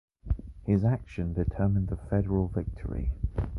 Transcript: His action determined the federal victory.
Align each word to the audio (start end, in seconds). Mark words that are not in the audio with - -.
His 0.63 0.83
action 0.83 1.33
determined 1.35 1.89
the 1.89 1.95
federal 1.95 2.47
victory. 2.47 3.11